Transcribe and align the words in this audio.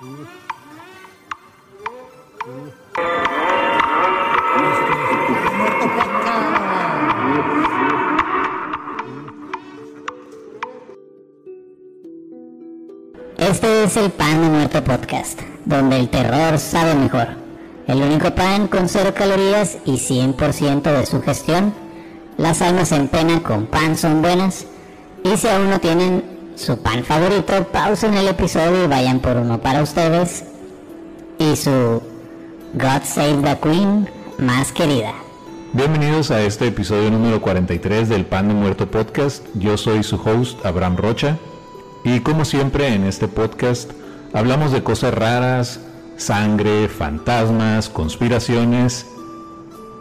Este 0.00 0.08
es 13.84 13.96
el 13.98 14.10
Pan 14.10 14.40
de 14.40 14.48
Muerto 14.48 14.82
Podcast, 14.82 15.38
donde 15.66 15.98
el 15.98 16.08
terror 16.08 16.58
sabe 16.58 16.94
mejor. 16.94 17.28
El 17.86 18.02
único 18.02 18.34
pan 18.34 18.68
con 18.68 18.88
cero 18.88 19.12
calorías 19.14 19.76
y 19.84 19.98
100% 19.98 20.80
de 20.80 21.04
su 21.04 21.20
gestión. 21.20 21.74
Las 22.38 22.62
almas 22.62 22.92
en 22.92 23.08
pena 23.08 23.42
con 23.42 23.66
pan 23.66 23.98
son 23.98 24.22
buenas. 24.22 24.64
Y 25.24 25.36
si 25.36 25.46
aún 25.46 25.68
no 25.68 25.78
tienen 25.78 26.29
su 26.60 26.76
pan 26.76 27.02
favorito, 27.04 27.64
pausen 27.72 28.14
el 28.14 28.28
episodio 28.28 28.84
y 28.84 28.86
vayan 28.86 29.20
por 29.20 29.38
uno 29.38 29.60
para 29.60 29.82
ustedes. 29.82 30.44
Y 31.38 31.56
su 31.56 32.02
God 32.74 33.02
Save 33.02 33.38
the 33.42 33.58
Queen 33.60 34.08
más 34.38 34.70
querida. 34.70 35.14
Bienvenidos 35.72 36.30
a 36.30 36.42
este 36.42 36.66
episodio 36.66 37.10
número 37.10 37.40
43 37.40 38.10
del 38.10 38.26
Pan 38.26 38.48
de 38.48 38.54
Muerto 38.54 38.90
Podcast. 38.90 39.46
Yo 39.54 39.78
soy 39.78 40.02
su 40.02 40.16
host, 40.16 40.64
Abraham 40.66 40.98
Rocha. 40.98 41.38
Y 42.04 42.20
como 42.20 42.44
siempre 42.44 42.94
en 42.94 43.04
este 43.04 43.26
podcast 43.26 43.90
hablamos 44.34 44.70
de 44.70 44.82
cosas 44.82 45.14
raras, 45.14 45.80
sangre, 46.18 46.88
fantasmas, 46.88 47.88
conspiraciones 47.88 49.06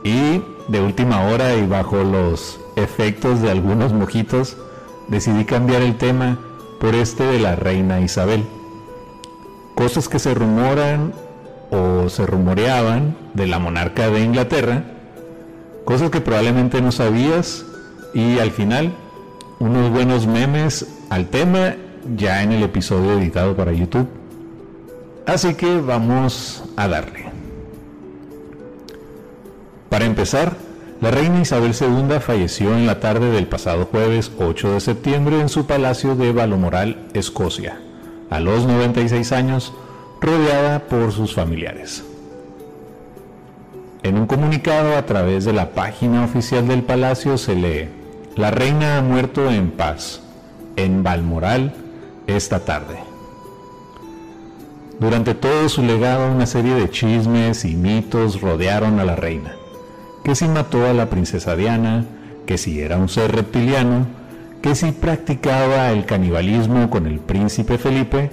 y 0.04 0.42
de 0.68 0.82
última 0.82 1.24
hora 1.28 1.56
y 1.56 1.66
bajo 1.66 2.04
los 2.04 2.60
efectos 2.76 3.42
de 3.42 3.50
algunos 3.50 3.94
mojitos 3.94 4.58
decidí 5.08 5.46
cambiar 5.46 5.82
el 5.82 5.98
tema 5.98 6.38
por 6.80 6.96
este 6.96 7.24
de 7.24 7.40
la 7.40 7.56
reina 7.56 8.00
Isabel. 8.00 8.46
Cosas 9.76 10.10
que 10.10 10.20
se 10.20 10.34
rumoran 10.34 11.14
o 11.72 12.10
se 12.10 12.26
rumoreaban 12.26 13.16
de 13.34 13.48
la 13.48 13.60
monarca 13.60 14.10
de 14.10 14.22
Inglaterra, 14.22 14.84
cosas 15.86 16.10
que 16.10 16.22
probablemente 16.22 16.82
no 16.82 16.92
sabías 16.92 17.66
y 18.14 18.40
al 18.40 18.52
final 18.52 18.94
unos 19.60 19.92
buenos 19.92 20.26
memes 20.26 20.88
al 21.10 21.28
tema 21.28 21.76
ya 22.16 22.44
en 22.44 22.54
el 22.54 22.64
episodio 22.64 23.20
editado 23.20 23.56
para 23.56 23.72
YouTube. 23.72 24.08
Así 25.26 25.54
que 25.54 25.80
vamos 25.80 26.64
a 26.76 26.88
darle. 26.88 27.26
Para 29.90 30.06
empezar, 30.06 30.56
la 31.02 31.12
reina 31.12 31.40
Isabel 31.40 31.74
II 31.80 32.20
falleció 32.20 32.76
en 32.76 32.86
la 32.86 33.00
tarde 33.00 33.32
del 33.32 33.48
pasado 33.48 33.86
jueves 33.86 34.32
8 34.38 34.74
de 34.74 34.80
septiembre 34.82 35.40
en 35.40 35.48
su 35.48 35.66
palacio 35.66 36.16
de 36.16 36.34
Balmoral, 36.34 37.08
Escocia, 37.14 37.80
a 38.30 38.42
los 38.42 38.66
96 38.66 39.32
años, 39.32 39.74
rodeada 40.20 40.80
por 40.80 41.14
sus 41.14 41.34
familiares. 41.34 42.04
En 44.04 44.18
un 44.18 44.28
comunicado 44.28 44.98
a 44.98 45.06
través 45.06 45.46
de 45.46 45.54
la 45.54 45.72
página 45.72 46.26
oficial 46.26 46.68
del 46.68 46.84
palacio 46.84 47.38
se 47.38 47.56
lee, 47.56 47.90
La 48.36 48.52
reina 48.52 48.98
ha 48.98 49.02
muerto 49.02 49.50
en 49.50 49.72
paz, 49.72 50.22
en 50.76 51.04
Balmoral, 51.04 51.74
esta 52.28 52.60
tarde. 52.60 53.00
Durante 55.00 55.34
todo 55.34 55.70
su 55.70 55.82
legado 55.82 56.30
una 56.30 56.46
serie 56.46 56.76
de 56.76 56.90
chismes 56.90 57.64
y 57.64 57.76
mitos 57.76 58.42
rodearon 58.42 59.00
a 59.00 59.06
la 59.06 59.16
reina, 59.16 59.56
que 60.24 60.36
si 60.36 60.48
mató 60.48 60.86
a 60.86 60.94
la 60.94 61.10
princesa 61.10 61.56
Diana, 61.56 62.06
que 62.46 62.58
si 62.58 62.82
era 62.82 62.98
un 62.98 63.10
ser 63.10 63.32
reptiliano, 63.32 64.08
que 64.62 64.76
si 64.76 64.92
practicaba 64.92 65.92
el 65.92 66.06
canibalismo 66.06 66.90
con 66.90 67.06
el 67.08 67.20
príncipe 67.20 67.78
Felipe, 67.78 68.32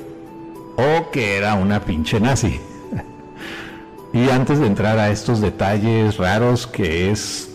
o 0.77 1.11
que 1.11 1.37
era 1.37 1.55
una 1.55 1.81
pinche 1.81 2.21
nazi. 2.21 2.61
y 4.13 4.29
antes 4.31 4.59
de 4.59 4.67
entrar 4.67 4.99
a 4.99 5.11
estos 5.11 5.41
detalles 5.41 6.17
raros 6.17 6.67
que 6.67 7.11
es 7.11 7.51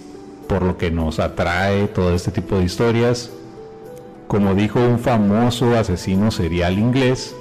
por 0.48 0.64
lo 0.64 0.78
que 0.78 0.92
nos 0.92 1.20
atrae 1.20 1.88
todo 1.88 2.14
este 2.14 2.32
tipo 2.32 2.58
de 2.58 2.66
historias, 2.66 3.32
como 4.28 4.54
dijo 4.56 4.80
un 4.80 5.00
famoso 5.00 5.76
asesino 5.78 6.32
serial 6.32 6.78
inglés, 6.78 7.36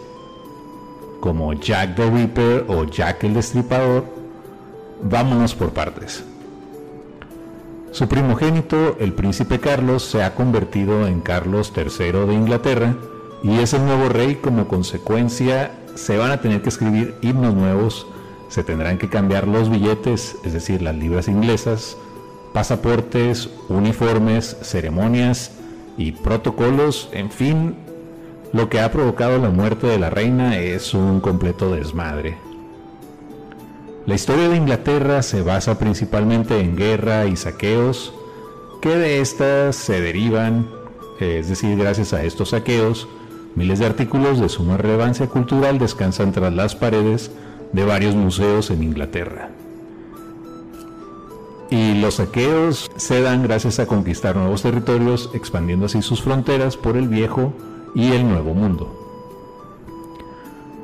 como 1.21 1.53
Jack 1.53 1.97
the 1.97 2.11
Ripper 2.11 2.65
o 2.69 2.85
Jack 2.85 3.25
el 3.25 3.35
Destripador, 3.35 4.05
vámonos 5.03 5.55
por 5.55 5.71
partes. 5.71 6.25
Su 7.93 8.07
primogénito, 8.07 8.97
el 9.01 9.13
príncipe 9.15 9.59
Carlos, 9.59 10.05
se 10.05 10.23
ha 10.23 10.37
convertido 10.37 11.09
en 11.09 11.21
Carlos 11.21 11.73
III 11.77 12.27
de 12.27 12.35
Inglaterra 12.35 12.95
y 13.43 13.59
es 13.59 13.75
el 13.75 13.85
nuevo 13.85 14.09
rey. 14.09 14.37
Como 14.37 14.69
consecuencia 14.69 15.73
se 15.97 16.17
van 16.17 16.31
a 16.31 16.41
tener 16.41 16.63
que 16.63 16.69
escribir 16.69 17.17
himnos 17.21 17.55
nuevos, 17.55 18.07
se 18.49 18.63
tendrán 18.63 18.97
que 18.97 19.09
cambiar 19.09 19.49
los 19.49 19.69
billetes, 19.71 20.37
es 20.45 20.53
decir, 20.53 20.83
las 20.83 20.95
libras 20.95 21.27
inglesas, 21.27 21.97
pasaportes, 22.53 23.51
uniformes, 23.69 24.57
ceremonias 24.63 25.51
y 25.97 26.13
protocolos, 26.13 27.09
en 27.13 27.31
fin, 27.31 27.75
lo 28.53 28.69
que 28.69 28.81
ha 28.81 28.93
provocado 28.93 29.39
la 29.39 29.51
muerte 29.51 29.89
de 29.89 29.99
la 29.99 30.11
reina 30.11 30.59
es 30.59 30.95
un 30.95 31.21
completo 31.21 31.73
desmadre. 31.73 32.50
La 34.11 34.17
historia 34.17 34.49
de 34.49 34.57
Inglaterra 34.57 35.23
se 35.23 35.41
basa 35.43 35.79
principalmente 35.79 36.59
en 36.59 36.75
guerra 36.75 37.27
y 37.27 37.37
saqueos, 37.37 38.13
que 38.83 38.89
de 38.89 39.21
estas 39.21 39.77
se 39.77 40.01
derivan, 40.01 40.69
es 41.21 41.49
decir, 41.49 41.79
gracias 41.79 42.13
a 42.13 42.25
estos 42.25 42.49
saqueos, 42.49 43.07
miles 43.55 43.79
de 43.79 43.87
artículos 43.87 44.41
de 44.41 44.49
suma 44.49 44.77
relevancia 44.79 45.29
cultural 45.29 45.79
descansan 45.79 46.33
tras 46.33 46.53
las 46.53 46.75
paredes 46.75 47.31
de 47.73 47.85
varios 47.85 48.17
museos 48.17 48.73
en 48.73 48.83
Inglaterra. 48.83 49.51
Y 51.71 51.95
los 52.01 52.15
saqueos 52.15 52.91
se 52.97 53.23
dan 53.23 53.45
gracias 53.45 53.79
a 53.79 53.87
conquistar 53.87 54.35
nuevos 54.35 54.63
territorios, 54.63 55.31
expandiendo 55.35 55.87
así 55.87 56.03
sus 56.03 56.21
fronteras 56.21 56.77
por 56.77 56.97
el 56.97 57.07
viejo 57.07 57.53
y 57.95 58.11
el 58.11 58.29
nuevo 58.29 58.55
mundo. 58.55 59.00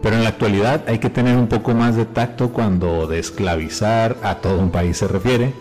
Pero 0.02 0.16
en 0.16 0.22
la 0.22 0.30
actualidad 0.30 0.84
hay 0.88 0.98
que 0.98 1.10
tener 1.10 1.36
un 1.36 1.48
poco 1.48 1.74
más 1.74 1.96
de 1.96 2.04
tacto 2.04 2.52
cuando 2.52 3.06
de 3.06 3.18
esclavizar 3.18 4.16
a 4.22 4.36
todo 4.36 4.58
un 4.58 4.70
país 4.70 4.98
se 4.98 5.08
refiere. 5.08 5.54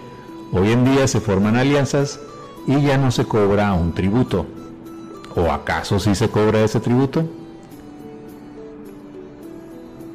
Hoy 0.51 0.71
en 0.71 0.85
día 0.85 1.07
se 1.07 1.19
forman 1.19 1.55
alianzas 1.55 2.19
y 2.67 2.81
ya 2.81 2.97
no 2.97 3.11
se 3.11 3.25
cobra 3.25 3.73
un 3.73 3.93
tributo. 3.93 4.45
¿O 5.35 5.51
acaso 5.51 5.99
sí 5.99 6.15
se 6.15 6.29
cobra 6.29 6.63
ese 6.63 6.79
tributo? 6.79 7.25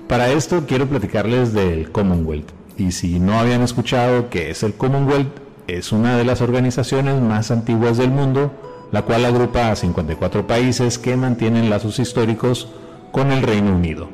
Para 0.09 0.31
esto 0.31 0.65
quiero 0.67 0.87
platicarles 0.89 1.53
del 1.53 1.93
Commonwealth. 1.93 2.51
Y 2.77 2.93
si 2.93 3.21
no 3.21 3.39
habían 3.39 3.63
escuchado 3.63 4.31
que 4.31 4.51
es 4.51 4.63
el 4.63 4.75
Commonwealth, 4.75 5.31
es 5.67 5.93
una 5.93 6.17
de 6.17 6.25
las 6.25 6.41
organizaciones 6.41 7.21
más 7.21 7.51
antiguas 7.51 7.97
del 7.97 8.11
mundo, 8.11 8.51
la 8.91 9.03
cual 9.03 9.25
agrupa 9.25 9.71
a 9.71 9.77
54 9.77 10.47
países 10.47 10.99
que 10.99 11.17
mantienen 11.17 11.71
lazos 11.71 11.99
históricos 12.01 12.69
con 13.11 13.33
el 13.33 13.43
Reino 13.43 13.75
Unido. 13.75 14.09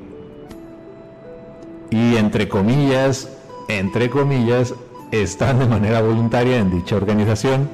Y 1.91 2.17
entre 2.17 2.49
comillas, 2.49 3.29
entre 3.69 4.11
comillas, 4.11 4.75
están 5.11 5.59
de 5.59 5.67
manera 5.67 6.01
voluntaria 6.01 6.59
en 6.59 6.71
dicha 6.71 6.97
organización 6.97 7.69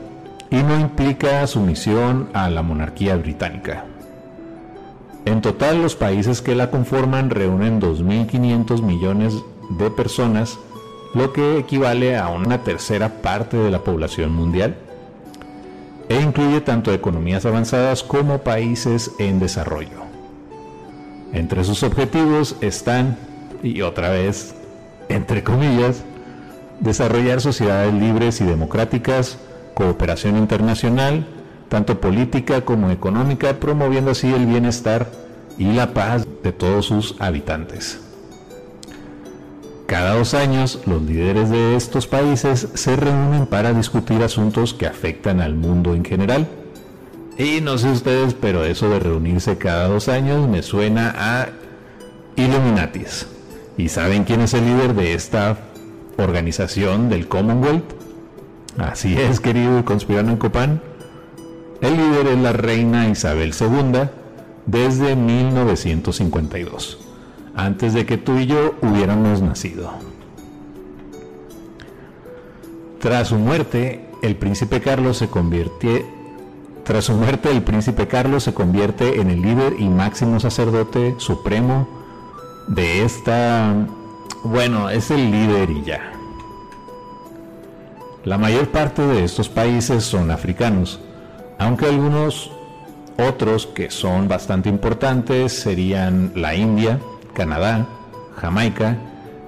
y 0.50 0.62
no 0.62 0.78
implica 0.78 1.46
sumisión 1.46 2.28
a 2.34 2.50
la 2.50 2.62
monarquía 2.62 3.16
británica. 3.16 3.84
En 5.24 5.40
total, 5.40 5.80
los 5.80 5.96
países 5.96 6.42
que 6.42 6.54
la 6.54 6.70
conforman 6.70 7.30
reúnen 7.30 7.80
2.500 7.80 8.82
millones 8.82 9.34
de 9.70 9.90
personas 9.90 10.58
lo 11.14 11.32
que 11.32 11.58
equivale 11.58 12.16
a 12.16 12.28
una 12.28 12.62
tercera 12.62 13.20
parte 13.22 13.56
de 13.56 13.70
la 13.70 13.80
población 13.80 14.32
mundial, 14.32 14.76
e 16.08 16.20
incluye 16.20 16.60
tanto 16.60 16.92
economías 16.92 17.46
avanzadas 17.46 18.02
como 18.02 18.38
países 18.38 19.12
en 19.18 19.38
desarrollo. 19.38 20.11
Entre 21.32 21.64
sus 21.64 21.82
objetivos 21.82 22.56
están, 22.60 23.16
y 23.62 23.80
otra 23.82 24.10
vez, 24.10 24.54
entre 25.08 25.42
comillas, 25.42 26.04
desarrollar 26.80 27.40
sociedades 27.40 27.94
libres 27.94 28.40
y 28.40 28.44
democráticas, 28.44 29.38
cooperación 29.74 30.36
internacional, 30.36 31.26
tanto 31.68 32.00
política 32.00 32.62
como 32.62 32.90
económica, 32.90 33.58
promoviendo 33.58 34.10
así 34.10 34.32
el 34.32 34.46
bienestar 34.46 35.10
y 35.56 35.72
la 35.72 35.94
paz 35.94 36.26
de 36.42 36.52
todos 36.52 36.86
sus 36.86 37.14
habitantes. 37.18 38.00
Cada 39.86 40.14
dos 40.14 40.34
años, 40.34 40.80
los 40.86 41.02
líderes 41.02 41.50
de 41.50 41.76
estos 41.76 42.06
países 42.06 42.68
se 42.74 42.96
reúnen 42.96 43.46
para 43.46 43.72
discutir 43.72 44.22
asuntos 44.22 44.74
que 44.74 44.86
afectan 44.86 45.40
al 45.40 45.54
mundo 45.54 45.94
en 45.94 46.04
general. 46.04 46.48
Y 47.38 47.60
no 47.60 47.78
sé 47.78 47.90
ustedes, 47.90 48.34
pero 48.34 48.64
eso 48.64 48.88
de 48.90 49.00
reunirse 49.00 49.56
cada 49.58 49.88
dos 49.88 50.08
años 50.08 50.48
me 50.48 50.62
suena 50.62 51.14
a 51.16 51.48
Illuminatis. 52.36 53.26
¿Y 53.76 53.88
saben 53.88 54.24
quién 54.24 54.42
es 54.42 54.54
el 54.54 54.66
líder 54.66 54.94
de 54.94 55.14
esta 55.14 55.58
organización 56.18 57.08
del 57.08 57.28
Commonwealth? 57.28 57.94
Así 58.78 59.18
es, 59.18 59.40
querido 59.40 59.84
conspirano 59.84 60.30
en 60.30 60.36
Copán. 60.36 60.82
El 61.80 61.96
líder 61.96 62.28
es 62.28 62.38
la 62.38 62.52
reina 62.52 63.08
Isabel 63.08 63.54
II 63.58 64.08
desde 64.66 65.16
1952 65.16 66.98
antes 67.54 67.94
de 67.94 68.06
que 68.06 68.18
tú 68.18 68.38
y 68.38 68.46
yo 68.46 68.74
hubiéramos 68.80 69.42
nacido. 69.42 69.92
Tras 73.00 73.28
su 73.28 73.36
muerte, 73.36 74.08
el 74.22 74.36
príncipe 74.36 74.80
Carlos 74.80 75.18
se 75.18 75.28
convierte 75.28 76.06
tras 76.84 77.04
su 77.04 77.14
muerte, 77.14 77.50
el 77.50 77.62
príncipe 77.62 78.08
Carlos 78.08 78.42
se 78.42 78.54
convierte 78.54 79.20
en 79.20 79.30
el 79.30 79.40
líder 79.40 79.76
y 79.78 79.88
máximo 79.88 80.40
sacerdote 80.40 81.14
supremo 81.18 81.88
de 82.66 83.04
esta, 83.04 83.72
bueno, 84.42 84.90
es 84.90 85.10
el 85.12 85.30
líder 85.30 85.70
y 85.70 85.84
ya. 85.84 86.12
La 88.24 88.36
mayor 88.36 88.68
parte 88.68 89.02
de 89.02 89.24
estos 89.24 89.48
países 89.48 90.02
son 90.02 90.32
africanos, 90.32 91.00
aunque 91.58 91.86
algunos 91.86 92.50
otros 93.16 93.66
que 93.66 93.90
son 93.90 94.26
bastante 94.26 94.68
importantes 94.68 95.52
serían 95.52 96.32
la 96.34 96.54
India, 96.56 96.98
Canadá, 97.32 97.86
Jamaica 98.36 98.96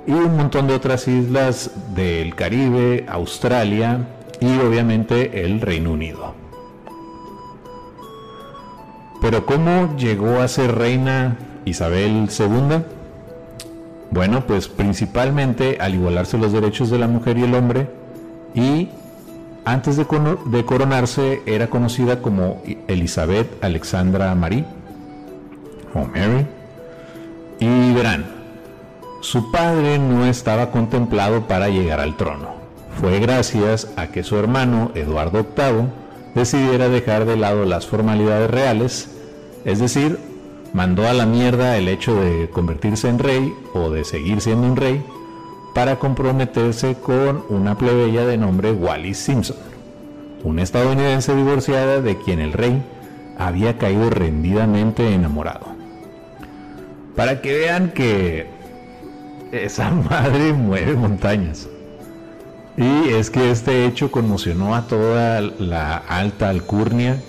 y 0.06 0.12
un 0.12 0.36
montón 0.36 0.68
de 0.68 0.74
otras 0.74 1.08
islas 1.08 1.70
del 1.94 2.36
Caribe, 2.36 3.06
Australia 3.08 4.06
y 4.40 4.58
obviamente 4.58 5.44
el 5.44 5.60
Reino 5.60 5.92
Unido. 5.92 6.43
Pero 9.24 9.46
¿cómo 9.46 9.96
llegó 9.96 10.40
a 10.40 10.48
ser 10.48 10.74
reina 10.74 11.38
Isabel 11.64 12.28
II? 12.28 12.84
Bueno, 14.10 14.46
pues 14.46 14.68
principalmente 14.68 15.78
al 15.80 15.94
igualarse 15.94 16.36
los 16.36 16.52
derechos 16.52 16.90
de 16.90 16.98
la 16.98 17.08
mujer 17.08 17.38
y 17.38 17.44
el 17.44 17.54
hombre 17.54 17.88
y 18.54 18.90
antes 19.64 19.96
de, 19.96 20.04
coronarse 20.66 21.40
era 21.46 21.68
conocida 21.68 22.20
como 22.20 22.62
Elizabeth 22.86 23.64
Alexandra 23.64 24.34
Marie 24.34 24.66
o 25.94 26.00
Mary. 26.00 26.46
Y 27.60 27.94
verán, 27.94 28.26
su 29.22 29.50
padre 29.50 29.98
no 29.98 30.26
estaba 30.26 30.70
contemplado 30.70 31.48
para 31.48 31.70
llegar 31.70 31.98
al 31.98 32.18
trono. 32.18 32.56
Fue 33.00 33.20
gracias 33.20 33.88
a 33.96 34.08
que 34.08 34.22
su 34.22 34.36
hermano 34.36 34.90
Eduardo 34.94 35.46
VIII 35.56 36.04
decidiera 36.34 36.90
dejar 36.90 37.24
de 37.24 37.38
lado 37.38 37.64
las 37.64 37.86
formalidades 37.86 38.50
reales, 38.50 39.13
es 39.64 39.78
decir, 39.78 40.18
mandó 40.72 41.08
a 41.08 41.12
la 41.12 41.26
mierda 41.26 41.76
el 41.76 41.88
hecho 41.88 42.14
de 42.20 42.48
convertirse 42.50 43.08
en 43.08 43.18
rey 43.18 43.54
o 43.72 43.90
de 43.90 44.04
seguir 44.04 44.40
siendo 44.40 44.66
un 44.66 44.76
rey 44.76 45.04
para 45.74 45.98
comprometerse 45.98 46.94
con 46.94 47.44
una 47.48 47.76
plebeya 47.76 48.24
de 48.26 48.38
nombre 48.38 48.72
Wallis 48.72 49.18
Simpson, 49.18 49.56
una 50.42 50.62
estadounidense 50.62 51.34
divorciada 51.34 52.00
de 52.00 52.16
quien 52.18 52.40
el 52.40 52.52
rey 52.52 52.82
había 53.38 53.78
caído 53.78 54.10
rendidamente 54.10 55.12
enamorado. 55.12 55.74
Para 57.16 57.40
que 57.40 57.58
vean 57.58 57.90
que 57.90 58.46
esa 59.52 59.90
madre 60.10 60.52
mueve 60.52 60.94
montañas. 60.94 61.68
Y 62.76 63.10
es 63.10 63.30
que 63.30 63.50
este 63.50 63.86
hecho 63.86 64.10
conmocionó 64.10 64.74
a 64.74 64.88
toda 64.88 65.40
la 65.40 65.96
alta 65.96 66.48
alcurnia, 66.48 67.22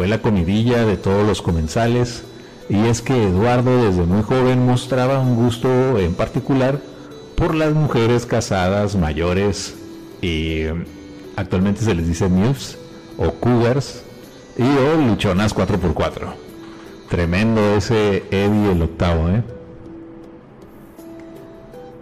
fue 0.00 0.08
la 0.08 0.22
comidilla 0.22 0.86
de 0.86 0.96
todos 0.96 1.26
los 1.26 1.42
comensales, 1.42 2.24
y 2.70 2.86
es 2.86 3.02
que 3.02 3.22
Eduardo 3.22 3.84
desde 3.84 4.04
muy 4.04 4.22
joven 4.22 4.64
mostraba 4.64 5.18
un 5.18 5.36
gusto 5.36 5.98
en 5.98 6.14
particular 6.14 6.80
por 7.36 7.54
las 7.54 7.74
mujeres 7.74 8.24
casadas 8.24 8.96
mayores 8.96 9.74
y 10.22 10.62
actualmente 11.36 11.82
se 11.82 11.94
les 11.94 12.06
dice 12.06 12.30
MILFs 12.30 12.78
o 13.18 13.32
Cougars 13.32 14.02
y 14.56 14.62
o 14.62 15.06
luchonas 15.06 15.54
4x4. 15.54 16.32
Tremendo 17.10 17.60
ese 17.76 18.24
Eddie 18.30 18.72
el 18.72 18.80
octavo, 18.80 19.28
¿eh? 19.28 19.42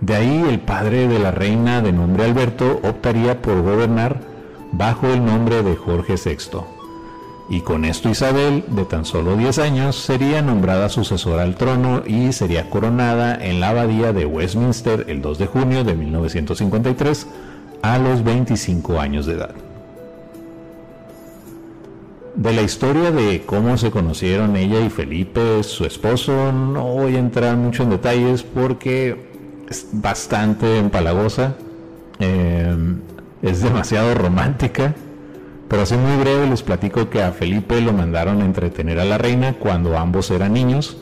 De 0.01 0.15
ahí 0.15 0.45
el 0.49 0.61
padre 0.61 1.09
de 1.09 1.19
la 1.19 1.33
reina 1.33 1.83
de 1.83 1.91
nombre 1.91 2.27
Alberto 2.27 2.79
optaría 2.85 3.43
por 3.43 3.61
gobernar 3.61 4.21
bajo 4.71 5.09
el 5.09 5.25
nombre 5.25 5.65
de 5.65 5.75
Jorge 5.75 6.15
VI. 6.15 6.78
Y 7.51 7.63
con 7.63 7.87
esto 7.87 8.11
Isabel, 8.11 8.63
de 8.69 8.85
tan 8.85 9.07
solo 9.07 9.35
10 9.37 9.59
años, 9.59 9.97
sería 9.97 10.43
nombrada 10.43 10.91
sucesora 10.91 11.45
al 11.45 11.57
trono 11.57 12.03
y 12.07 12.33
sería 12.33 12.69
coronada 12.69 13.35
en 13.43 13.61
la 13.61 13.71
abadía 13.71 14.13
de 14.13 14.27
Westminster 14.27 15.07
el 15.09 15.23
2 15.23 15.39
de 15.39 15.47
junio 15.47 15.83
de 15.83 15.95
1953 15.95 17.27
a 17.81 17.99
los 17.99 18.23
25 18.23 19.01
años 19.01 19.25
de 19.25 19.35
edad. 19.35 19.55
De 22.35 22.53
la 22.53 22.63
historia 22.63 23.11
de 23.11 23.43
cómo 23.47 23.79
se 23.79 23.91
conocieron 23.91 24.55
ella 24.57 24.81
y 24.81 24.91
Felipe, 24.91 25.63
su 25.63 25.87
esposo, 25.87 26.53
no 26.53 26.85
voy 26.85 27.17
a 27.17 27.19
entrar 27.19 27.57
mucho 27.57 27.83
en 27.83 27.91
detalles 27.91 28.43
porque 28.43 29.29
es 29.69 29.89
bastante 29.91 30.79
empalagosa, 30.79 31.57
em, 32.21 33.01
es 33.43 33.63
demasiado 33.63 34.15
romántica, 34.15 34.95
pero 35.69 35.83
así 35.83 35.97
muy 35.97 36.17
breve 36.17 36.47
les 36.47 36.63
platico 36.63 37.11
que 37.11 37.23
a 37.23 37.33
Felipe 37.33 37.81
lo 37.81 37.93
mandaron 37.93 38.41
a 38.41 38.47
entretener 38.47 38.99
a 38.99 39.05
la 39.05 39.19
reina 39.19 39.55
cuando 39.55 39.99
ambos 39.99 40.31
eran 40.31 40.55
niños. 40.55 40.97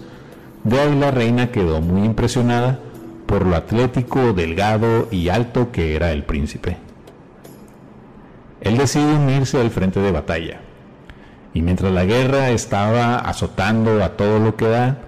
De 0.64 0.80
ahí 0.80 0.98
la 0.98 1.12
reina 1.12 1.52
quedó 1.52 1.80
muy 1.80 2.04
impresionada 2.04 2.80
por 3.26 3.46
lo 3.46 3.54
atlético, 3.54 4.32
delgado 4.32 5.08
y 5.10 5.28
alto 5.28 5.70
que 5.70 5.94
era 5.94 6.12
el 6.12 6.24
príncipe. 6.24 6.76
Él 8.60 8.76
decide 8.76 9.14
unirse 9.14 9.60
al 9.60 9.70
frente 9.70 10.00
de 10.00 10.10
batalla. 10.10 10.60
Y 11.54 11.62
mientras 11.62 11.92
la 11.92 12.04
guerra 12.04 12.50
estaba 12.50 13.16
azotando 13.16 14.02
a 14.02 14.16
todo 14.16 14.40
lo 14.40 14.56
que 14.56 14.66
da, 14.66 14.98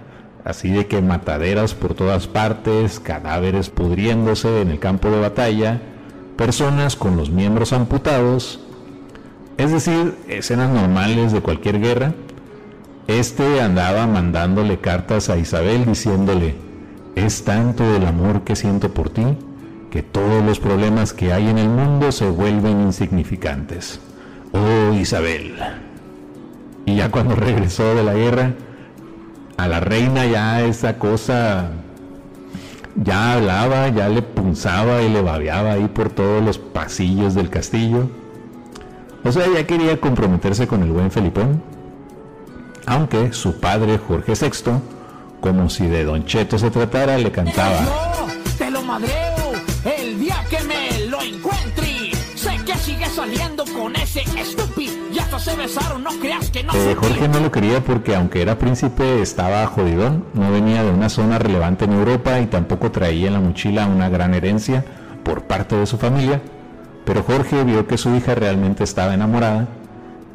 así 0.45 0.69
de 0.69 0.87
que 0.87 1.01
mataderas 1.01 1.73
por 1.73 1.93
todas 1.93 2.27
partes, 2.27 2.99
cadáveres 2.99 3.69
pudriéndose 3.69 4.61
en 4.61 4.71
el 4.71 4.79
campo 4.79 5.09
de 5.09 5.19
batalla, 5.19 5.81
personas 6.37 6.95
con 6.95 7.17
los 7.17 7.29
miembros 7.29 7.73
amputados, 7.73 8.61
es 9.59 9.71
decir, 9.73 10.15
escenas 10.29 10.69
normales 10.69 11.33
de 11.33 11.41
cualquier 11.41 11.81
guerra, 11.81 12.13
este 13.07 13.59
andaba 13.59 14.07
mandándole 14.07 14.79
cartas 14.79 15.29
a 15.29 15.37
Isabel 15.37 15.85
diciéndole, 15.85 16.55
es 17.15 17.43
tanto 17.43 17.83
el 17.93 18.05
amor 18.05 18.45
que 18.45 18.55
siento 18.55 18.93
por 18.93 19.09
ti, 19.09 19.25
que 19.91 20.01
todos 20.01 20.45
los 20.45 20.61
problemas 20.61 21.11
que 21.11 21.33
hay 21.33 21.49
en 21.49 21.57
el 21.57 21.67
mundo 21.67 22.13
se 22.13 22.29
vuelven 22.29 22.79
insignificantes. 22.79 23.99
Oh 24.53 24.93
Isabel. 24.93 25.55
Y 26.85 26.95
ya 26.95 27.11
cuando 27.11 27.35
regresó 27.35 27.95
de 27.95 28.03
la 28.03 28.13
guerra, 28.13 28.53
a 29.57 29.67
la 29.67 29.81
reina 29.81 30.25
ya 30.25 30.61
esa 30.61 30.97
cosa 30.97 31.71
ya 32.95 33.33
hablaba, 33.33 33.89
ya 33.89 34.07
le 34.07 34.21
punzaba 34.21 35.01
y 35.01 35.09
le 35.09 35.21
babeaba 35.21 35.73
ahí 35.73 35.89
por 35.89 36.11
todos 36.11 36.41
los 36.41 36.57
pasillos 36.57 37.35
del 37.35 37.49
castillo. 37.49 38.09
O 39.23 39.31
sea, 39.31 39.45
ya 39.53 39.65
quería 39.65 39.99
comprometerse 39.99 40.67
con 40.67 40.83
el 40.83 40.91
buen 40.91 41.11
Felipón. 41.11 41.61
Aunque 42.85 43.33
su 43.33 43.59
padre 43.59 43.97
Jorge 43.97 44.33
VI, 44.33 44.71
como 45.41 45.69
si 45.69 45.87
de 45.87 46.03
Don 46.03 46.25
Cheto 46.25 46.57
se 46.57 46.71
tratara, 46.71 47.17
le 47.17 47.31
cantaba. 47.31 47.85
te 48.57 48.71
lo 48.71 48.81
madreo 48.81 49.51
el 49.85 50.19
día 50.19 50.43
que 50.49 50.63
me 50.63 51.07
lo 51.07 51.21
encuentre. 51.21 52.11
Sé 52.35 52.57
que 52.65 52.73
sigue 52.75 53.05
saliendo 53.07 53.65
con 53.65 53.95
ese 53.95 54.21
estúpido 54.21 54.69
se 55.39 55.55
besaron, 55.55 56.03
no 56.03 56.09
creas 56.19 56.49
que 56.51 56.63
no. 56.63 56.73
Eh, 56.73 56.95
Jorge 56.95 57.27
no 57.29 57.39
lo 57.39 57.51
quería 57.51 57.81
porque 57.83 58.15
aunque 58.15 58.41
era 58.41 58.57
príncipe 58.57 59.21
estaba 59.21 59.65
jodidón, 59.67 60.25
no 60.33 60.51
venía 60.51 60.83
de 60.83 60.91
una 60.91 61.09
zona 61.09 61.39
relevante 61.39 61.85
en 61.85 61.93
Europa 61.93 62.39
y 62.39 62.47
tampoco 62.47 62.91
traía 62.91 63.27
en 63.27 63.33
la 63.33 63.39
mochila 63.39 63.87
una 63.87 64.09
gran 64.09 64.33
herencia 64.33 64.83
por 65.23 65.43
parte 65.43 65.75
de 65.77 65.85
su 65.85 65.97
familia, 65.97 66.41
pero 67.05 67.23
Jorge 67.23 67.63
vio 67.63 67.87
que 67.87 67.97
su 67.97 68.15
hija 68.15 68.35
realmente 68.35 68.83
estaba 68.83 69.13
enamorada 69.13 69.67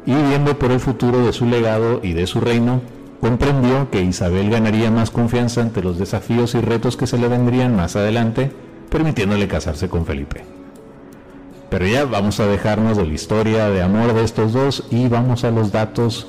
y 0.05 0.13
viendo 0.13 0.57
por 0.59 0.71
el 0.71 0.79
futuro 0.79 1.25
de 1.25 1.33
su 1.33 1.45
legado 1.45 1.99
y 2.03 2.13
de 2.13 2.27
su 2.27 2.39
reino, 2.39 2.81
comprendió 3.21 3.89
que 3.89 4.03
Isabel 4.03 4.49
ganaría 4.49 4.91
más 4.91 5.09
confianza 5.09 5.61
ante 5.61 5.81
los 5.81 5.97
desafíos 5.97 6.53
y 6.53 6.61
retos 6.61 6.95
que 6.95 7.07
se 7.07 7.17
le 7.17 7.27
vendrían 7.27 7.75
más 7.75 7.95
adelante, 7.95 8.51
permitiéndole 8.89 9.47
casarse 9.47 9.89
con 9.89 10.05
Felipe. 10.05 10.43
Pero 11.69 11.87
ya 11.87 12.05
vamos 12.05 12.39
a 12.39 12.45
dejarnos 12.45 12.97
de 12.97 13.07
la 13.07 13.13
historia 13.13 13.69
de 13.69 13.81
amor 13.81 14.13
de 14.13 14.23
estos 14.23 14.53
dos 14.53 14.85
y 14.91 15.07
vamos 15.07 15.43
a 15.43 15.51
los 15.51 15.71
datos 15.71 16.27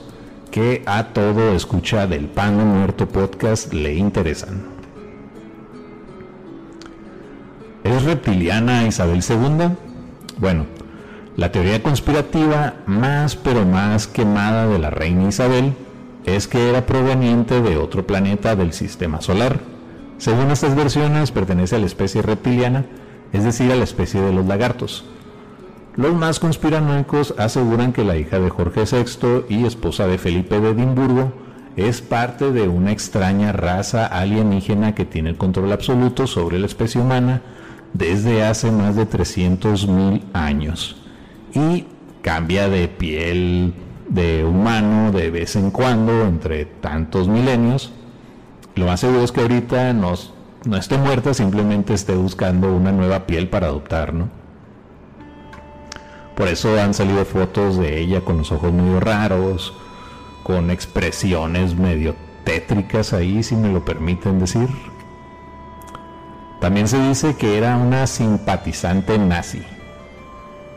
que 0.51 0.83
a 0.87 1.09
todo 1.09 1.53
escucha 1.55 2.07
del 2.07 2.29
Pan 2.29 2.57
Muerto 2.57 3.07
podcast 3.07 3.75
le 3.75 3.95
interesan. 3.95 4.63
¿Es 7.85 8.03
reptiliana 8.05 8.87
Isabel 8.87 9.23
II? 9.23 9.86
Bueno, 10.39 10.67
la 11.37 11.51
teoría 11.51 11.83
conspirativa 11.83 12.75
más 12.87 13.37
pero 13.37 13.65
más 13.65 14.07
quemada 14.07 14.67
de 14.67 14.79
la 14.79 14.91
reina 14.91 15.29
Isabel 15.29 15.73
es 16.27 16.47
que 16.47 16.69
era 16.69 16.85
proveniente 16.85 17.63
de 17.63 17.79
otro 17.79 18.07
planeta 18.07 18.55
del 18.55 18.75
sistema 18.75 19.23
solar. 19.23 19.61
Según 20.19 20.51
estas 20.51 20.75
versiones, 20.75 21.31
pertenece 21.31 21.77
a 21.77 21.79
la 21.79 21.87
especie 21.87 22.21
reptiliana, 22.21 22.85
es 23.33 23.45
decir, 23.45 23.73
a 23.73 23.77
la 23.77 23.85
especie 23.85 24.21
de 24.21 24.33
los 24.33 24.45
lagartos. 24.47 25.07
Los 25.95 26.15
más 26.15 26.39
conspiranoicos 26.39 27.35
aseguran 27.39 27.95
que 27.95 28.05
la 28.05 28.17
hija 28.17 28.39
de 28.39 28.51
Jorge 28.51 28.85
VI 28.85 29.47
y 29.49 29.65
esposa 29.65 30.07
de 30.07 30.19
Felipe 30.19 30.61
de 30.61 30.71
Edimburgo 30.71 31.33
es 31.77 32.03
parte 32.03 32.53
de 32.53 32.69
una 32.69 32.93
extraña 32.93 33.53
raza 33.53 34.07
alienígena 34.07 34.95
que 34.95 35.07
tiene 35.07 35.31
el 35.31 35.37
control 35.37 35.73
absoluto 35.73 36.27
sobre 36.27 36.59
la 36.59 36.67
especie 36.67 37.01
humana 37.01 37.41
desde 37.93 38.45
hace 38.45 38.71
más 38.71 38.97
de 38.97 39.09
300.000 39.09 40.23
años 40.33 41.03
y 41.55 41.87
cambia 42.23 42.69
de 42.69 42.89
piel 42.89 43.75
de 44.09 44.45
humano 44.45 45.13
de 45.13 45.31
vez 45.31 45.57
en 45.57 45.71
cuando 45.71 46.23
entre 46.23 46.65
tantos 46.65 47.29
milenios. 47.29 47.93
Lo 48.75 48.87
más 48.87 49.01
seguro 49.01 49.23
es 49.23 49.33
que 49.33 49.41
ahorita 49.41 49.93
no 49.93 50.15
esté 50.77 50.99
muerta, 50.99 51.33
simplemente 51.35 51.95
esté 51.95 52.15
buscando 52.15 52.75
una 52.75 52.93
nueva 52.93 53.27
piel 53.27 53.49
para 53.49 53.69
adoptar, 53.69 54.13
¿no? 54.13 54.29
Por 56.37 56.49
eso 56.49 56.79
han 56.79 56.93
salido 56.93 57.25
fotos 57.25 57.79
de 57.79 57.99
ella 57.99 58.21
con 58.21 58.39
los 58.39 58.53
ojos 58.53 58.71
medio 58.71 59.01
raros, 59.01 59.73
con 60.43 60.71
expresiones 60.71 61.75
medio 61.75 62.15
tétricas 62.45 63.15
ahí, 63.15 63.43
si 63.43 63.57
me 63.57 63.73
lo 63.73 63.85
permiten 63.85 64.39
decir. 64.39 64.69
También 66.67 66.89
se 66.89 66.99
dice 66.99 67.37
que 67.37 67.59
era 67.59 67.77
una 67.77 68.09
simpatizante 68.09 69.17
nazi. 69.21 69.63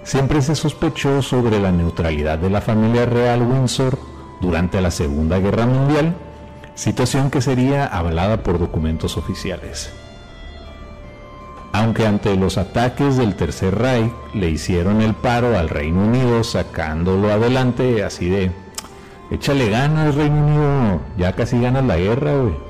Siempre 0.03 0.39
se 0.43 0.53
sospechó 0.53 1.23
sobre 1.23 1.59
la 1.59 1.71
neutralidad 1.71 2.37
de 2.37 2.51
la 2.51 2.61
familia 2.61 3.07
real 3.07 3.41
Windsor 3.41 3.97
durante 4.39 4.81
la 4.81 4.91
Segunda 4.91 5.39
Guerra 5.39 5.65
Mundial, 5.65 6.13
situación 6.75 7.31
que 7.31 7.41
sería 7.41 7.87
avalada 7.87 8.43
por 8.43 8.59
documentos 8.59 9.17
oficiales. 9.17 9.91
Aunque 11.73 12.05
ante 12.05 12.35
los 12.35 12.59
ataques 12.59 13.17
del 13.17 13.33
Tercer 13.33 13.73
Reich 13.73 14.13
le 14.35 14.51
hicieron 14.51 15.01
el 15.01 15.15
paro 15.15 15.57
al 15.57 15.69
Reino 15.69 16.03
Unido 16.05 16.43
sacándolo 16.43 17.33
adelante 17.33 18.03
así 18.03 18.29
de 18.29 18.51
échale 19.31 19.71
ganas, 19.71 20.13
Reino 20.13 20.45
Unido, 20.45 21.01
ya 21.17 21.33
casi 21.33 21.59
ganas 21.59 21.83
la 21.83 21.97
guerra, 21.97 22.35
güey. 22.35 22.68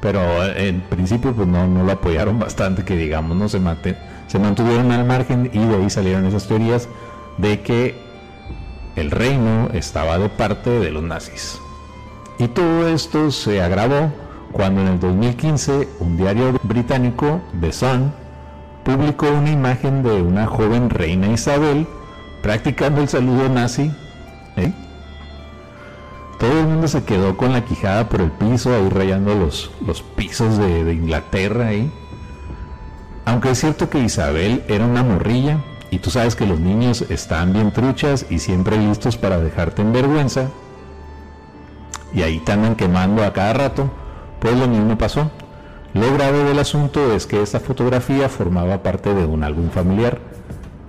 Pero 0.00 0.20
eh, 0.44 0.68
en 0.68 0.80
principio, 0.80 1.32
pues 1.32 1.46
no, 1.46 1.66
no 1.66 1.84
lo 1.84 1.92
apoyaron 1.92 2.38
bastante, 2.38 2.84
que 2.84 2.96
digamos, 2.96 3.36
no 3.36 3.48
se 3.48 3.60
se 4.26 4.38
mantuvieron 4.38 4.92
al 4.92 5.04
margen 5.04 5.50
y 5.52 5.58
de 5.58 5.76
ahí 5.76 5.90
salieron 5.90 6.24
esas 6.24 6.46
teorías 6.46 6.88
de 7.38 7.60
que 7.60 7.96
el 8.96 9.10
reino 9.10 9.68
estaba 9.72 10.18
de 10.18 10.28
parte 10.28 10.70
de 10.70 10.90
los 10.90 11.02
nazis. 11.02 11.60
Y 12.38 12.48
todo 12.48 12.88
esto 12.88 13.30
se 13.30 13.60
agravó 13.60 14.12
cuando 14.52 14.80
en 14.80 14.88
el 14.88 15.00
2015 15.00 15.88
un 16.00 16.16
diario 16.16 16.58
británico, 16.62 17.40
The 17.60 17.72
Sun, 17.72 18.12
publicó 18.84 19.30
una 19.30 19.50
imagen 19.50 20.02
de 20.02 20.22
una 20.22 20.46
joven 20.46 20.90
reina 20.90 21.28
Isabel 21.28 21.86
practicando 22.42 23.00
el 23.00 23.08
saludo 23.08 23.48
nazi. 23.48 23.92
Todo 26.40 26.58
el 26.58 26.66
mundo 26.66 26.88
se 26.88 27.04
quedó 27.04 27.36
con 27.36 27.52
la 27.52 27.66
quijada 27.66 28.08
por 28.08 28.22
el 28.22 28.30
piso, 28.30 28.74
ahí 28.74 28.88
rayando 28.88 29.34
los, 29.34 29.70
los 29.86 30.00
pisos 30.00 30.56
de, 30.56 30.90
Inglaterra 30.94 31.66
ahí. 31.66 31.92
Aunque 33.26 33.50
es 33.50 33.60
cierto 33.60 33.90
que 33.90 33.98
Isabel 33.98 34.64
era 34.66 34.86
una 34.86 35.02
morrilla, 35.02 35.58
y 35.90 35.98
tú 35.98 36.08
sabes 36.10 36.34
que 36.36 36.46
los 36.46 36.58
niños 36.58 37.02
están 37.10 37.52
bien 37.52 37.72
truchas 37.72 38.24
y 38.30 38.38
siempre 38.38 38.78
listos 38.78 39.18
para 39.18 39.38
dejarte 39.38 39.82
en 39.82 39.92
vergüenza, 39.92 40.46
y 42.14 42.22
ahí 42.22 42.38
te 42.38 42.52
andan 42.52 42.74
quemando 42.74 43.22
a 43.22 43.34
cada 43.34 43.52
rato, 43.52 43.90
pues 44.40 44.56
lo 44.56 44.66
mismo 44.66 44.96
pasó. 44.96 45.30
Lo 45.92 46.10
grave 46.14 46.44
del 46.44 46.58
asunto 46.58 47.12
es 47.12 47.26
que 47.26 47.42
esta 47.42 47.60
fotografía 47.60 48.30
formaba 48.30 48.82
parte 48.82 49.12
de 49.12 49.26
un 49.26 49.44
álbum 49.44 49.68
familiar. 49.68 50.18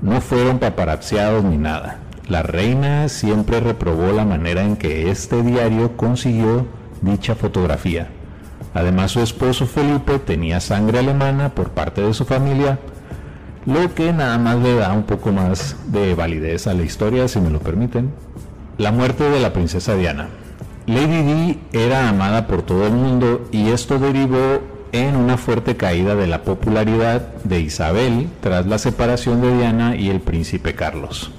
No 0.01 0.22
fueron 0.22 0.60
paparazziados 0.60 1.43
ni 1.43 1.58
nada. 1.58 2.00
La 2.31 2.43
reina 2.43 3.09
siempre 3.09 3.59
reprobó 3.59 4.13
la 4.13 4.23
manera 4.23 4.63
en 4.63 4.77
que 4.77 5.11
este 5.11 5.43
diario 5.43 5.97
consiguió 5.97 6.65
dicha 7.01 7.35
fotografía. 7.35 8.07
Además 8.73 9.11
su 9.11 9.19
esposo 9.19 9.67
Felipe 9.67 10.17
tenía 10.17 10.61
sangre 10.61 11.00
alemana 11.00 11.50
por 11.50 11.71
parte 11.71 12.00
de 12.01 12.13
su 12.13 12.23
familia, 12.23 12.79
lo 13.65 13.93
que 13.93 14.13
nada 14.13 14.38
más 14.38 14.59
le 14.59 14.75
da 14.75 14.93
un 14.93 15.03
poco 15.03 15.33
más 15.33 15.75
de 15.88 16.15
validez 16.15 16.67
a 16.67 16.73
la 16.73 16.83
historia, 16.83 17.27
si 17.27 17.41
me 17.41 17.50
lo 17.50 17.59
permiten. 17.59 18.13
La 18.77 18.93
muerte 18.93 19.29
de 19.29 19.41
la 19.41 19.51
princesa 19.51 19.97
Diana. 19.97 20.29
Lady 20.88 21.23
Di 21.23 21.59
era 21.73 22.07
amada 22.07 22.47
por 22.47 22.61
todo 22.61 22.88
el 22.88 22.93
mundo 22.93 23.50
y 23.51 23.71
esto 23.71 24.00
derivó 24.00 24.61
en 24.93 25.17
una 25.17 25.35
fuerte 25.35 25.75
caída 25.75 26.15
de 26.15 26.27
la 26.27 26.43
popularidad 26.43 27.33
de 27.43 27.59
Isabel 27.59 28.29
tras 28.39 28.67
la 28.67 28.77
separación 28.77 29.41
de 29.41 29.53
Diana 29.53 29.97
y 29.97 30.09
el 30.09 30.21
príncipe 30.21 30.75
Carlos. 30.75 31.33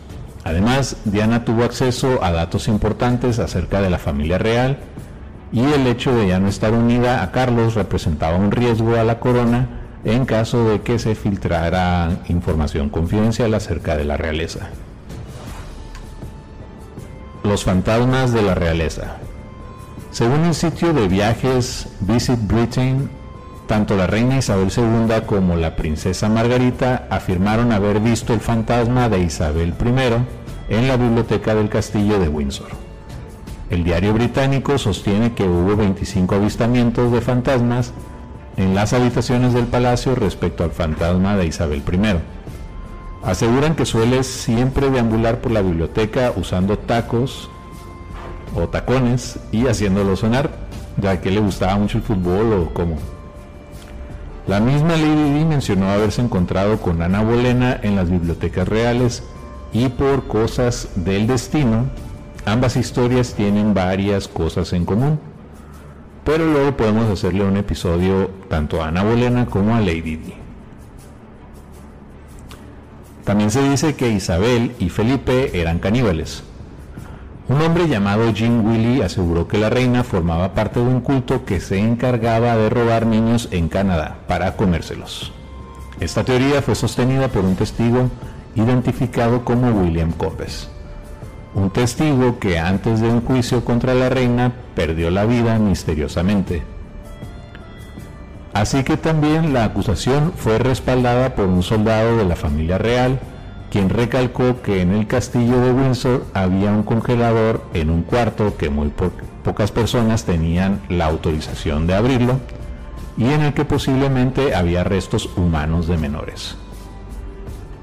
Además, 0.44 0.96
Diana 1.04 1.44
tuvo 1.44 1.64
acceso 1.64 2.22
a 2.22 2.32
datos 2.32 2.68
importantes 2.68 3.38
acerca 3.38 3.80
de 3.80 3.90
la 3.90 3.99
familia 3.99 4.38
real 4.38 4.78
y 5.52 5.61
el 5.61 5.87
hecho 5.87 6.14
de 6.14 6.28
ya 6.28 6.40
no 6.40 6.49
estar 6.49 6.72
unida 6.72 7.22
a 7.22 7.30
Carlos 7.30 7.75
representaba 7.75 8.37
un 8.37 8.50
riesgo 8.50 8.96
a 8.96 9.04
la 9.04 9.20
corona 9.20 9.68
en 10.04 10.25
caso 10.25 10.68
de 10.68 10.80
que 10.80 10.99
se 10.99 11.14
filtrara 11.14 12.22
información 12.28 12.88
confidencial 12.88 13.54
acerca 13.54 13.96
de 13.96 14.04
la 14.04 14.16
realeza. 14.16 14.70
Los 17.44 17.64
fantasmas 17.64 18.32
de 18.32 18.42
la 18.42 18.54
realeza. 18.54 19.18
Según 20.11 20.44
el 20.44 20.54
sitio 20.54 20.92
de 20.92 21.08
viajes 21.08 21.88
Visit 22.00 22.38
Britain, 22.46 23.08
tanto 23.66 23.97
la 23.97 24.07
reina 24.07 24.38
Isabel 24.38 24.71
II 24.76 25.23
como 25.26 25.57
la 25.57 25.76
princesa 25.76 26.28
Margarita 26.28 27.07
afirmaron 27.11 27.73
haber 27.73 28.00
visto 28.00 28.35
el 28.35 28.40
fantasma 28.40 29.09
de 29.09 29.21
Isabel 29.21 29.75
I 29.81 30.75
en 30.75 30.88
la 30.88 30.97
biblioteca 30.97 31.54
del 31.54 31.69
castillo 31.69 32.19
de 32.19 32.28
Windsor. 32.28 32.69
El 33.71 33.85
diario 33.85 34.12
británico 34.12 34.76
sostiene 34.78 35.33
que 35.33 35.45
hubo 35.45 35.76
25 35.76 36.35
avistamientos 36.35 37.11
de 37.11 37.21
fantasmas 37.21 37.92
en 38.57 38.75
las 38.75 38.92
habitaciones 38.92 39.54
del 39.54 39.66
palacio 39.66 40.14
respecto 40.14 40.64
al 40.64 40.73
fantasma 40.73 41.37
de 41.37 41.47
Isabel 41.47 41.83
I. 41.90 43.26
Aseguran 43.26 43.75
que 43.76 43.87
suele 43.87 44.25
siempre 44.25 44.90
deambular 44.90 45.40
por 45.40 45.52
la 45.52 45.62
biblioteca 45.62 46.33
usando 46.37 46.78
tacos 46.78 47.49
o 48.54 48.69
tacones 48.69 49.38
y 49.52 49.69
haciéndolo 49.69 50.16
sonar, 50.16 50.50
ya 51.00 51.21
que 51.21 51.31
le 51.31 51.40
gustaba 51.40 51.76
mucho 51.76 51.99
el 51.99 52.04
fútbol 52.04 52.52
o 52.52 52.75
como 52.75 52.97
la 54.46 54.58
misma 54.58 54.96
Lady 54.96 55.38
Di 55.38 55.44
mencionó 55.44 55.88
haberse 55.88 56.20
encontrado 56.20 56.78
con 56.78 57.00
Ana 57.00 57.22
Bolena 57.22 57.78
en 57.82 57.94
las 57.94 58.11
bibliotecas 58.11 58.66
reales 58.66 59.22
y 59.72 59.88
por 59.88 60.26
cosas 60.26 60.88
del 60.96 61.26
destino, 61.28 61.87
ambas 62.44 62.76
historias 62.76 63.34
tienen 63.34 63.72
varias 63.72 64.26
cosas 64.26 64.72
en 64.72 64.84
común. 64.84 65.20
Pero 66.25 66.46
luego 66.46 66.76
podemos 66.76 67.08
hacerle 67.11 67.44
un 67.44 67.56
episodio 67.56 68.30
tanto 68.49 68.82
a 68.82 68.88
Ana 68.88 69.02
Bolena 69.04 69.46
como 69.46 69.75
a 69.75 69.80
Lady 69.80 70.16
Di. 70.16 70.34
También 73.25 73.50
se 73.52 73.68
dice 73.68 73.94
que 73.94 74.11
Isabel 74.11 74.75
y 74.80 74.88
Felipe 74.88 75.61
eran 75.61 75.78
caníbales. 75.78 76.42
Un 77.52 77.61
hombre 77.61 77.87
llamado 77.87 78.32
Jim 78.32 78.66
Willy 78.66 79.02
aseguró 79.02 79.47
que 79.47 79.59
la 79.59 79.68
reina 79.68 80.04
formaba 80.04 80.54
parte 80.54 80.80
de 80.80 80.87
un 80.87 81.02
culto 81.02 81.44
que 81.44 81.61
se 81.61 81.78
encargaba 81.78 82.56
de 82.56 82.71
robar 82.71 83.04
niños 83.04 83.49
en 83.50 83.68
Canadá 83.68 84.16
para 84.26 84.56
comérselos. 84.56 85.35
Esta 86.00 86.25
teoría 86.25 86.62
fue 86.62 86.75
sostenida 86.75 87.28
por 87.28 87.44
un 87.44 87.54
testigo 87.54 88.09
identificado 88.54 89.44
como 89.44 89.71
William 89.71 90.12
Corbes, 90.12 90.71
un 91.54 91.68
testigo 91.68 92.38
que 92.38 92.59
antes 92.59 93.02
de 93.02 93.09
un 93.09 93.21
juicio 93.21 93.62
contra 93.66 93.92
la 93.92 94.09
reina 94.09 94.54
perdió 94.75 95.11
la 95.11 95.26
vida 95.26 95.59
misteriosamente. 95.59 96.62
Así 98.54 98.82
que 98.82 98.97
también 98.97 99.52
la 99.52 99.64
acusación 99.64 100.32
fue 100.35 100.59
respaldada 100.59 101.35
por 101.35 101.49
un 101.49 101.62
soldado 101.62 102.16
de 102.16 102.25
la 102.25 102.35
familia 102.35 102.78
real 102.78 103.21
quien 103.72 103.88
recalcó 103.88 104.60
que 104.60 104.82
en 104.82 104.92
el 104.92 105.06
castillo 105.06 105.58
de 105.62 105.72
Windsor 105.72 106.26
había 106.34 106.70
un 106.72 106.82
congelador 106.82 107.64
en 107.72 107.88
un 107.88 108.02
cuarto 108.02 108.54
que 108.58 108.68
muy 108.68 108.92
pocas 109.42 109.72
personas 109.72 110.24
tenían 110.24 110.82
la 110.90 111.06
autorización 111.06 111.86
de 111.86 111.94
abrirlo 111.94 112.38
y 113.16 113.24
en 113.30 113.40
el 113.40 113.54
que 113.54 113.64
posiblemente 113.64 114.54
había 114.54 114.84
restos 114.84 115.30
humanos 115.38 115.88
de 115.88 115.96
menores. 115.96 116.54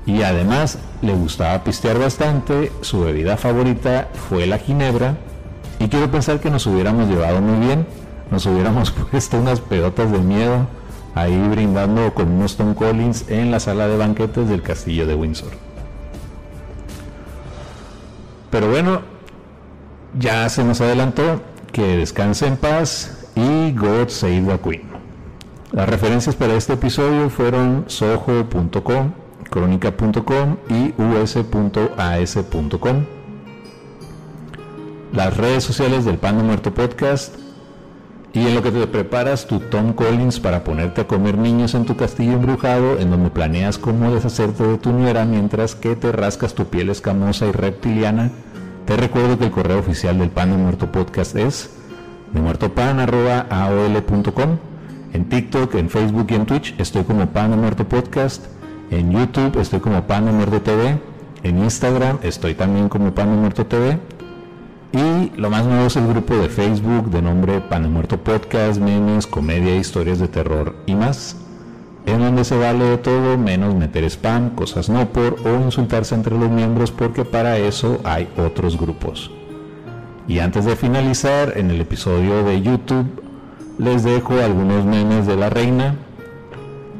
Y 0.05 0.21
además 0.21 0.77
le 1.01 1.13
gustaba 1.13 1.63
pistear 1.63 1.97
bastante, 1.97 2.71
su 2.81 2.99
bebida 2.99 3.35
favorita 3.35 4.09
fue 4.29 4.45
la 4.45 4.59
ginebra 4.59 5.17
y 5.79 5.87
quiero 5.87 6.11
pensar 6.11 6.39
que 6.39 6.51
nos 6.51 6.67
hubiéramos 6.67 7.09
llevado 7.09 7.41
muy 7.41 7.65
bien, 7.65 7.87
nos 8.29 8.45
hubiéramos 8.45 8.91
puesto 9.11 9.39
unas 9.39 9.59
pelotas 9.59 10.11
de 10.11 10.19
miedo 10.19 10.67
ahí 11.15 11.35
brindando 11.47 12.13
con 12.13 12.29
unos 12.29 12.57
Tom 12.57 12.75
Collins 12.75 13.27
en 13.27 13.49
la 13.49 13.59
sala 13.59 13.87
de 13.87 13.97
banquetes 13.97 14.47
del 14.47 14.61
castillo 14.61 15.07
de 15.07 15.15
Windsor. 15.15 15.68
Pero 18.49 18.69
bueno, 18.69 19.01
ya 20.17 20.49
se 20.49 20.63
nos 20.63 20.81
adelantó 20.81 21.41
que 21.71 21.97
descanse 21.97 22.47
en 22.47 22.57
paz 22.57 23.27
y 23.35 23.71
God 23.73 24.09
Save 24.09 24.41
the 24.41 24.59
Queen. 24.59 24.89
Las 25.71 25.87
referencias 25.87 26.35
para 26.35 26.55
este 26.55 26.73
episodio 26.73 27.29
fueron 27.29 27.85
soho.com, 27.87 29.13
crónica.com 29.49 30.57
y 30.69 30.93
us.as.com. 30.99 33.05
las 35.13 35.37
redes 35.37 35.63
sociales 35.63 36.05
del 36.05 36.17
Pan 36.17 36.37
de 36.37 36.43
Muerto 36.43 36.73
Podcast 36.73 37.35
y 38.33 38.45
en 38.45 38.53
lo 38.53 38.61
que 38.61 38.71
te 38.71 38.85
preparas 38.85 39.47
tu 39.47 39.59
Tom 39.59 39.93
Collins 39.93 40.39
para 40.39 40.63
ponerte 40.63 41.01
a 41.01 41.07
comer 41.07 41.35
niños 41.37 41.73
en 41.73 41.85
tu 41.85 41.95
castillo 41.95 42.33
embrujado, 42.33 42.99
en 42.99 43.09
donde 43.09 43.31
planeas 43.31 43.79
cómo 43.79 44.13
deshacerte 44.13 44.63
de 44.63 44.77
tu 44.77 44.91
nuera 44.91 45.25
mientras 45.25 45.73
que 45.75 45.95
te 45.95 46.11
rascas 46.11 46.53
tu 46.53 46.65
piel 46.65 46.89
escamosa 46.89 47.47
y 47.47 47.51
reptiliana, 47.51 48.29
te 48.85 48.97
recuerdo 48.97 49.39
que 49.39 49.45
el 49.45 49.51
correo 49.51 49.79
oficial 49.79 50.19
del 50.19 50.29
Pan 50.29 50.51
de 50.51 50.57
Muerto 50.57 50.91
Podcast 50.91 51.35
es 51.35 51.71
demuertopan.aol.com. 52.33 54.57
En 55.11 55.27
TikTok, 55.27 55.73
en 55.75 55.89
Facebook 55.89 56.27
y 56.29 56.35
en 56.35 56.45
Twitch 56.45 56.75
estoy 56.77 57.03
como 57.03 57.25
Pan 57.27 57.49
de 57.51 57.57
Muerto 57.57 57.87
Podcast. 57.87 58.45
En 58.91 59.11
YouTube 59.11 59.59
estoy 59.59 59.79
como 59.79 60.05
Pan 60.05 60.25
de 60.25 60.31
Muerto 60.31 60.61
TV. 60.61 60.99
En 61.41 61.63
Instagram 61.63 62.19
estoy 62.21 62.53
también 62.53 62.89
como 62.89 63.11
Pan 63.11 63.31
de 63.31 63.37
Muerto 63.37 63.65
TV 63.65 63.97
y 64.91 65.31
lo 65.37 65.49
más 65.49 65.65
nuevo 65.65 65.85
es 65.85 65.95
el 65.95 66.07
grupo 66.07 66.35
de 66.35 66.49
Facebook 66.49 67.11
de 67.11 67.21
nombre 67.21 67.61
Pan 67.61 67.83
de 67.83 67.89
Muerto 67.89 68.17
Podcast, 68.17 68.81
memes, 68.81 69.27
comedia, 69.27 69.75
historias 69.75 70.19
de 70.19 70.27
terror 70.27 70.75
y 70.87 70.95
más, 70.95 71.35
en 72.05 72.19
donde 72.19 72.43
se 72.43 72.57
vale 72.57 72.83
de 72.85 72.97
todo 72.97 73.37
menos 73.37 73.75
meter 73.75 74.03
spam, 74.05 74.55
cosas 74.55 74.89
no 74.89 75.09
por 75.09 75.35
o 75.45 75.63
insultarse 75.63 76.15
entre 76.15 76.37
los 76.37 76.49
miembros 76.49 76.91
porque 76.91 77.23
para 77.23 77.57
eso 77.57 77.99
hay 78.03 78.27
otros 78.37 78.79
grupos. 78.79 79.31
Y 80.27 80.39
antes 80.39 80.65
de 80.65 80.75
finalizar, 80.75 81.57
en 81.57 81.71
el 81.71 81.81
episodio 81.81 82.43
de 82.43 82.61
YouTube 82.61 83.23
les 83.77 84.03
dejo 84.03 84.39
algunos 84.39 84.85
memes 84.85 85.27
de 85.27 85.35
la 85.35 85.49
reina. 85.49 85.95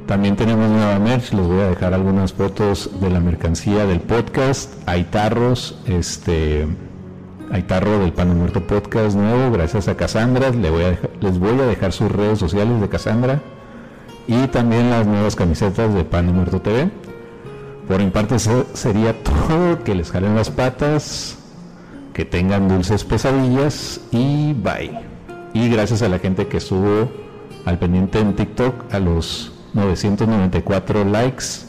También 0.06 0.36
tenemos 0.36 0.70
nueva 0.70 0.98
merch, 0.98 1.34
les 1.34 1.46
voy 1.46 1.60
a 1.60 1.70
dejar 1.70 1.94
algunas 1.94 2.34
fotos 2.34 2.90
de 3.00 3.10
la 3.10 3.20
mercancía 3.20 3.86
del 3.86 4.00
podcast. 4.00 4.74
Hay 4.88 5.04
tarros, 5.04 5.80
este 5.86 6.68
hay 7.52 7.64
tarro 7.64 8.00
del 8.00 8.14
Pan 8.14 8.30
de 8.30 8.36
Muerto 8.36 8.62
Podcast 8.66 9.16
nuevo, 9.16 9.52
gracias 9.52 9.88
a 9.88 9.96
Cassandra. 9.96 10.52
Les 10.52 10.72
voy 10.72 10.84
a, 10.84 11.66
dejar, 11.66 11.92
sus 11.94 12.12
redes 12.12 12.40
sociales 12.40 12.80
de 12.80 12.90
Cassandra 12.90 13.42
y 14.28 14.48
también 14.48 14.90
las 14.90 15.08
nuevas 15.08 15.36
camisetas 15.36 15.94
de 15.94 16.04
Pan 16.04 16.28
de 16.28 16.34
Muerto 16.34 16.62
TV. 16.62 16.92
Por 17.88 18.00
mi 18.00 18.12
parte 18.12 18.36
eso 18.36 18.68
sería 18.74 19.16
todo, 19.24 19.84
que 19.84 19.96
les 19.96 20.12
jalen 20.12 20.36
las 20.36 20.52
patas, 20.52 21.38
que 22.14 22.26
tengan 22.26 22.68
dulces 22.68 23.04
pesadillas 23.04 24.02
y 24.12 24.54
bye. 24.54 25.00
Y 25.54 25.70
gracias 25.70 26.02
a 26.04 26.10
la 26.10 26.20
gente 26.20 26.48
que 26.48 26.58
estuvo 26.58 27.10
al 27.66 27.80
pendiente 27.80 28.20
en 28.20 28.36
TikTok, 28.36 28.94
a 28.94 29.00
los 29.00 29.54
994 29.74 31.06
likes 31.06 31.69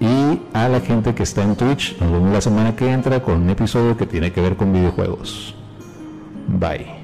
y 0.00 0.40
a 0.52 0.68
la 0.68 0.80
gente 0.80 1.14
que 1.14 1.22
está 1.22 1.42
en 1.42 1.56
Twitch, 1.56 1.98
nos 2.00 2.10
vemos 2.10 2.32
la 2.32 2.40
semana 2.40 2.76
que 2.76 2.90
entra 2.90 3.22
con 3.22 3.42
un 3.42 3.50
episodio 3.50 3.96
que 3.96 4.06
tiene 4.06 4.32
que 4.32 4.40
ver 4.40 4.56
con 4.56 4.72
videojuegos. 4.72 5.54
Bye. 6.48 7.03